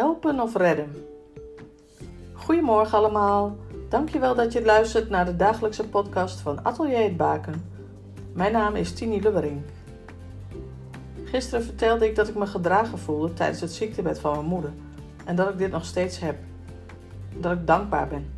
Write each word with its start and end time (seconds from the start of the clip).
Helpen 0.00 0.40
of 0.40 0.56
redden? 0.56 1.04
Goedemorgen 2.32 2.98
allemaal. 2.98 3.56
Dankjewel 3.88 4.34
dat 4.34 4.52
je 4.52 4.64
luistert 4.64 5.10
naar 5.10 5.24
de 5.24 5.36
dagelijkse 5.36 5.88
podcast 5.88 6.40
van 6.40 6.64
Atelier 6.64 7.02
het 7.02 7.16
Baken. 7.16 7.64
Mijn 8.32 8.52
naam 8.52 8.74
is 8.74 8.92
Tini 8.92 9.20
Lubbering. 9.22 9.62
Gisteren 11.24 11.64
vertelde 11.64 12.06
ik 12.06 12.16
dat 12.16 12.28
ik 12.28 12.34
me 12.34 12.46
gedragen 12.46 12.98
voelde 12.98 13.32
tijdens 13.32 13.60
het 13.60 13.72
ziektebed 13.72 14.20
van 14.20 14.32
mijn 14.32 14.44
moeder 14.44 14.72
en 15.24 15.36
dat 15.36 15.48
ik 15.48 15.58
dit 15.58 15.70
nog 15.70 15.84
steeds 15.84 16.18
heb. 16.18 16.36
Dat 17.38 17.52
ik 17.52 17.66
dankbaar 17.66 18.08
ben. 18.08 18.32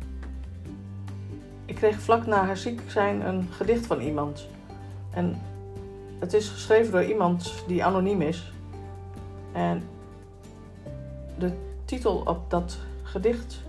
Ik 1.65 1.75
kreeg 1.75 1.99
vlak 1.99 2.25
na 2.25 2.45
haar 2.45 2.57
ziek 2.57 2.81
zijn 2.87 3.27
een 3.27 3.47
gedicht 3.51 3.85
van 3.85 3.99
iemand. 3.99 4.47
En 5.13 5.41
het 6.19 6.33
is 6.33 6.49
geschreven 6.49 6.91
door 6.91 7.03
iemand 7.03 7.63
die 7.67 7.83
anoniem 7.83 8.21
is. 8.21 8.53
En 9.51 9.83
de 11.43 11.53
titel 11.85 12.21
op 12.25 12.49
dat 12.49 12.77
gedicht, 13.03 13.61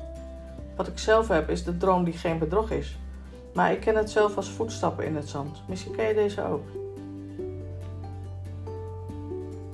wat 0.77 0.87
ik 0.87 0.99
zelf 0.99 1.29
heb, 1.29 1.51
is 1.51 1.65
De 1.65 1.77
droom 1.77 2.05
die 2.05 2.15
geen 2.15 2.39
bedrog 2.39 2.71
is. 2.71 2.99
Maar 3.55 3.73
ik 3.73 3.81
ken 3.81 3.97
het 3.97 4.11
zelf 4.11 4.37
als 4.37 4.51
voetstappen 4.51 5.07
in 5.07 5.17
het 5.17 5.29
zand. 5.29 5.63
Misschien 5.69 5.93
ken 5.93 6.09
je 6.09 6.15
deze 6.15 6.45
ook. 6.45 6.67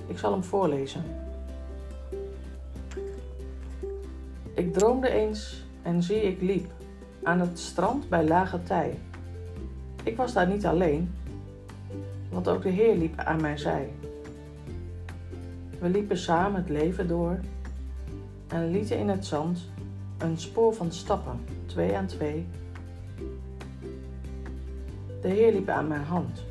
Ik 0.06 0.18
zal 0.18 0.32
hem 0.32 0.44
voorlezen. 0.44 1.04
Ik 4.54 4.72
droomde 4.72 5.08
eens 5.08 5.64
en 5.82 6.02
zie 6.02 6.22
ik 6.22 6.40
liep 6.40 6.70
aan 7.22 7.40
het 7.40 7.58
strand 7.58 8.08
bij 8.08 8.24
lage 8.24 8.62
tij. 8.62 8.98
Ik 10.04 10.16
was 10.16 10.32
daar 10.32 10.48
niet 10.48 10.66
alleen, 10.66 11.14
want 12.30 12.48
ook 12.48 12.62
de 12.62 12.68
Heer 12.68 12.96
liep 12.96 13.18
aan 13.18 13.40
mijn 13.40 13.58
zij. 13.58 13.90
We 15.78 15.88
liepen 15.88 16.18
samen 16.18 16.60
het 16.60 16.70
leven 16.70 17.08
door 17.08 17.40
en 18.50 18.70
lieten 18.70 18.98
in 18.98 19.08
het 19.08 19.26
zand 19.26 19.68
een 20.18 20.38
spoor 20.38 20.74
van 20.74 20.92
stappen, 20.92 21.40
twee 21.66 21.96
aan 21.96 22.06
twee. 22.06 22.46
De 25.20 25.28
Heer 25.28 25.52
liep 25.52 25.68
aan 25.68 25.88
mijn 25.88 26.04
hand. 26.04 26.44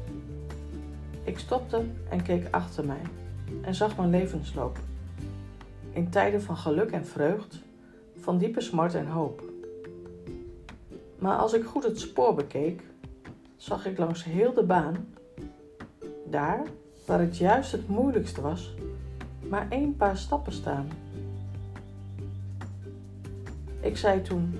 Ik 1.23 1.39
stopte 1.39 1.85
en 2.09 2.23
keek 2.23 2.47
achter 2.51 2.85
mij 2.85 3.01
en 3.61 3.75
zag 3.75 3.97
mijn 3.97 4.09
levensloop. 4.09 4.79
In 5.91 6.09
tijden 6.09 6.41
van 6.41 6.57
geluk 6.57 6.91
en 6.91 7.05
vreugd, 7.05 7.59
van 8.19 8.37
diepe 8.37 8.61
smart 8.61 8.95
en 8.95 9.07
hoop. 9.07 9.43
Maar 11.19 11.37
als 11.37 11.53
ik 11.53 11.63
goed 11.63 11.83
het 11.83 11.99
spoor 11.99 12.35
bekeek, 12.35 12.81
zag 13.55 13.85
ik 13.85 13.97
langs 13.97 14.23
heel 14.23 14.53
de 14.53 14.63
baan, 14.63 15.13
daar 16.25 16.63
waar 17.05 17.19
het 17.19 17.37
juist 17.37 17.71
het 17.71 17.87
moeilijkste 17.87 18.41
was, 18.41 18.73
maar 19.47 19.67
één 19.69 19.95
paar 19.95 20.17
stappen 20.17 20.53
staan. 20.53 20.87
Ik 23.79 23.97
zei 23.97 24.21
toen: 24.21 24.59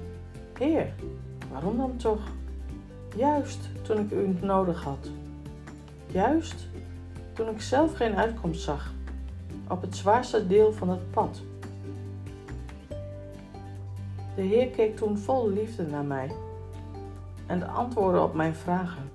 Heer, 0.58 0.94
waarom 1.52 1.78
dan 1.78 1.96
toch? 1.96 2.22
Juist 3.16 3.60
toen 3.82 4.00
ik 4.00 4.12
u 4.12 4.38
nodig 4.42 4.84
had. 4.84 5.10
Juist 6.08 6.68
toen 7.34 7.50
ik 7.50 7.62
zelf 7.62 7.96
geen 7.96 8.16
uitkomst 8.16 8.62
zag 8.62 8.94
op 9.70 9.82
het 9.82 9.96
zwaarste 9.96 10.48
deel 10.48 10.74
van 10.74 10.90
het 10.90 11.12
pad. 11.12 11.42
De 14.36 14.42
Heer 14.42 14.68
keek 14.68 14.96
toen 14.96 15.18
vol 15.18 15.50
liefde 15.50 15.84
naar 15.84 16.04
mij 16.04 16.32
en 17.46 17.68
antwoordde 17.68 18.22
op 18.22 18.34
mijn 18.34 18.56
vragen. 18.56 19.12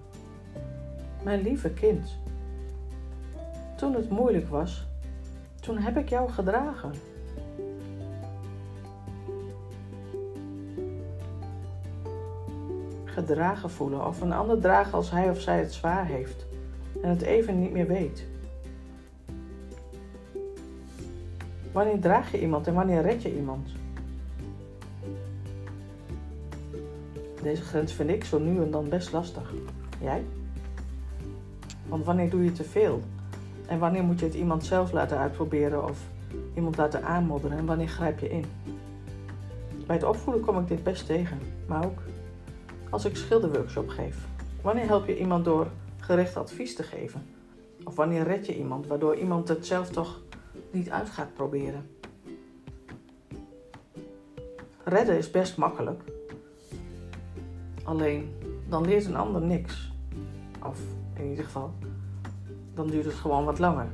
Mijn 1.22 1.42
lieve 1.42 1.70
kind, 1.70 2.18
toen 3.76 3.94
het 3.94 4.10
moeilijk 4.10 4.48
was, 4.48 4.86
toen 5.60 5.78
heb 5.78 5.96
ik 5.96 6.08
jou 6.08 6.30
gedragen. 6.30 6.92
Gedragen 13.14 13.70
voelen 13.70 14.06
of 14.06 14.20
een 14.20 14.32
ander 14.32 14.60
dragen 14.60 14.92
als 14.92 15.10
hij 15.10 15.30
of 15.30 15.40
zij 15.40 15.58
het 15.58 15.72
zwaar 15.72 16.06
heeft 16.06 16.46
en 17.02 17.08
het 17.08 17.22
even 17.22 17.60
niet 17.60 17.72
meer 17.72 17.86
weet. 17.86 18.24
Wanneer 21.72 22.00
draag 22.00 22.30
je 22.30 22.40
iemand 22.40 22.66
en 22.66 22.74
wanneer 22.74 23.02
red 23.02 23.22
je 23.22 23.36
iemand? 23.36 23.68
Deze 27.42 27.62
grens 27.62 27.92
vind 27.92 28.10
ik 28.10 28.24
zo 28.24 28.38
nu 28.38 28.62
en 28.62 28.70
dan 28.70 28.88
best 28.88 29.12
lastig. 29.12 29.52
Jij? 30.00 30.24
Want 31.88 32.04
wanneer 32.04 32.30
doe 32.30 32.44
je 32.44 32.52
te 32.52 32.64
veel? 32.64 33.02
En 33.66 33.78
wanneer 33.78 34.02
moet 34.02 34.18
je 34.18 34.26
het 34.26 34.34
iemand 34.34 34.64
zelf 34.64 34.92
laten 34.92 35.18
uitproberen 35.18 35.84
of 35.84 35.98
iemand 36.54 36.76
laten 36.76 37.04
aanmodderen 37.04 37.58
en 37.58 37.66
wanneer 37.66 37.88
grijp 37.88 38.18
je 38.18 38.30
in? 38.30 38.44
Bij 39.86 39.96
het 39.96 40.04
opvoeden 40.04 40.42
kom 40.42 40.58
ik 40.58 40.68
dit 40.68 40.82
best 40.82 41.06
tegen, 41.06 41.38
maar 41.66 41.84
ook 41.84 42.02
als 42.94 43.04
ik 43.04 43.16
schilderworkshop 43.16 43.88
geef. 43.88 44.26
Wanneer 44.62 44.86
help 44.86 45.06
je 45.06 45.18
iemand 45.18 45.44
door 45.44 45.66
gericht 46.00 46.36
advies 46.36 46.74
te 46.74 46.82
geven? 46.82 47.26
Of 47.84 47.96
wanneer 47.96 48.22
red 48.22 48.46
je 48.46 48.58
iemand 48.58 48.86
waardoor 48.86 49.16
iemand 49.16 49.48
het 49.48 49.66
zelf 49.66 49.90
toch 49.90 50.20
niet 50.70 50.90
uit 50.90 51.10
gaat 51.10 51.34
proberen? 51.34 51.90
Redden 54.84 55.16
is 55.16 55.30
best 55.30 55.56
makkelijk. 55.56 56.02
Alleen 57.84 58.34
dan 58.68 58.84
leert 58.84 59.04
een 59.04 59.16
ander 59.16 59.42
niks. 59.42 59.92
Of 60.62 60.78
in 61.14 61.28
ieder 61.28 61.44
geval, 61.44 61.72
dan 62.74 62.86
duurt 62.86 63.04
het 63.04 63.14
gewoon 63.14 63.44
wat 63.44 63.58
langer. 63.58 63.88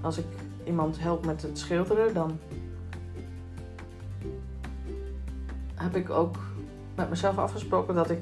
Als 0.00 0.18
ik 0.18 0.26
iemand 0.64 1.00
help 1.00 1.26
met 1.26 1.42
het 1.42 1.58
schilderen, 1.58 2.14
dan 2.14 2.38
heb 5.82 5.96
ik 5.96 6.10
ook 6.10 6.36
met 6.94 7.08
mezelf 7.08 7.38
afgesproken 7.38 7.94
dat 7.94 8.10
ik 8.10 8.20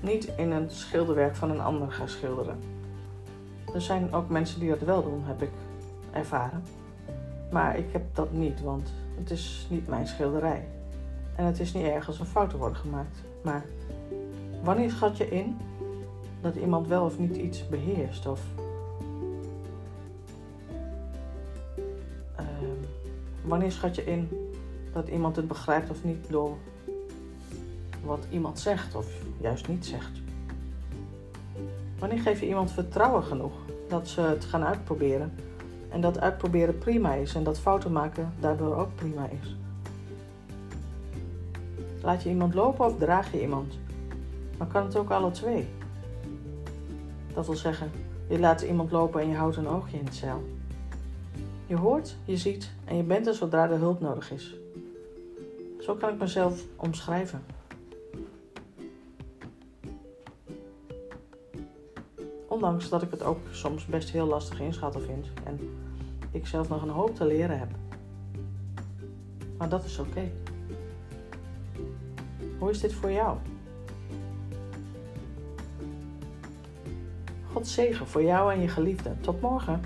niet 0.00 0.30
in 0.36 0.50
een 0.50 0.70
schilderwerk 0.70 1.36
van 1.36 1.50
een 1.50 1.60
ander 1.60 1.92
ga 1.92 2.06
schilderen. 2.06 2.58
Er 3.74 3.80
zijn 3.80 4.12
ook 4.12 4.28
mensen 4.28 4.60
die 4.60 4.68
dat 4.68 4.80
wel 4.80 5.02
doen, 5.02 5.22
heb 5.24 5.42
ik 5.42 5.50
ervaren. 6.12 6.62
Maar 7.50 7.78
ik 7.78 7.92
heb 7.92 8.02
dat 8.12 8.32
niet, 8.32 8.60
want 8.60 8.92
het 9.18 9.30
is 9.30 9.66
niet 9.70 9.88
mijn 9.88 10.06
schilderij. 10.06 10.68
En 11.36 11.44
het 11.44 11.60
is 11.60 11.72
niet 11.72 11.86
erg 11.86 12.06
als 12.06 12.20
er 12.20 12.26
fouten 12.26 12.58
worden 12.58 12.78
gemaakt. 12.78 13.18
Maar 13.42 13.64
wanneer 14.62 14.90
schat 14.90 15.16
je 15.16 15.28
in 15.28 15.56
dat 16.40 16.56
iemand 16.56 16.86
wel 16.86 17.04
of 17.04 17.18
niet 17.18 17.36
iets 17.36 17.68
beheerst? 17.68 18.26
Of 18.26 18.40
uh, 22.40 22.46
wanneer 23.44 23.72
schat 23.72 23.94
je 23.94 24.04
in 24.04 24.47
dat 24.98 25.08
iemand 25.08 25.36
het 25.36 25.48
begrijpt 25.48 25.90
of 25.90 26.04
niet 26.04 26.30
door 26.30 26.56
wat 28.04 28.26
iemand 28.30 28.58
zegt 28.58 28.94
of 28.94 29.06
juist 29.40 29.68
niet 29.68 29.86
zegt? 29.86 30.20
Wanneer 31.98 32.18
geef 32.18 32.40
je 32.40 32.48
iemand 32.48 32.72
vertrouwen 32.72 33.22
genoeg 33.22 33.52
dat 33.88 34.08
ze 34.08 34.20
het 34.20 34.44
gaan 34.44 34.64
uitproberen 34.64 35.32
en 35.88 36.00
dat 36.00 36.20
uitproberen 36.20 36.78
prima 36.78 37.14
is 37.14 37.34
en 37.34 37.42
dat 37.42 37.58
fouten 37.58 37.92
maken 37.92 38.32
daardoor 38.40 38.76
ook 38.76 38.94
prima 38.94 39.28
is? 39.42 39.56
Laat 42.02 42.22
je 42.22 42.28
iemand 42.28 42.54
lopen 42.54 42.86
of 42.86 42.98
draag 42.98 43.32
je 43.32 43.40
iemand? 43.40 43.78
Maar 44.58 44.66
kan 44.66 44.84
het 44.84 44.96
ook 44.96 45.10
alle 45.10 45.30
twee? 45.30 45.68
Dat 47.34 47.46
wil 47.46 47.56
zeggen, 47.56 47.90
je 48.28 48.38
laat 48.38 48.60
iemand 48.60 48.90
lopen 48.90 49.20
en 49.20 49.28
je 49.28 49.36
houdt 49.36 49.56
een 49.56 49.68
oogje 49.68 49.98
in 49.98 50.04
het 50.04 50.14
zeil. 50.14 50.42
Je 51.66 51.76
hoort, 51.76 52.16
je 52.24 52.36
ziet 52.36 52.70
en 52.84 52.96
je 52.96 53.02
bent 53.02 53.26
er 53.26 53.34
zodra 53.34 53.70
er 53.70 53.78
hulp 53.78 54.00
nodig 54.00 54.32
is. 54.32 54.56
Zo 55.88 55.94
kan 55.94 56.12
ik 56.12 56.18
mezelf 56.18 56.64
omschrijven. 56.76 57.44
Ondanks 62.48 62.88
dat 62.88 63.02
ik 63.02 63.10
het 63.10 63.22
ook 63.22 63.38
soms 63.50 63.86
best 63.86 64.10
heel 64.10 64.26
lastig 64.26 64.60
inschatten 64.60 65.02
vind 65.02 65.26
en 65.44 65.78
ik 66.30 66.46
zelf 66.46 66.68
nog 66.68 66.82
een 66.82 66.88
hoop 66.88 67.14
te 67.14 67.26
leren 67.26 67.58
heb. 67.58 67.68
Maar 69.58 69.68
dat 69.68 69.84
is 69.84 69.98
oké. 69.98 70.30
Hoe 72.58 72.70
is 72.70 72.80
dit 72.80 72.94
voor 72.94 73.10
jou? 73.10 73.38
God 77.52 77.66
zegen 77.66 78.06
voor 78.06 78.22
jou 78.22 78.52
en 78.52 78.60
je 78.60 78.68
geliefde. 78.68 79.20
Tot 79.20 79.40
morgen. 79.40 79.80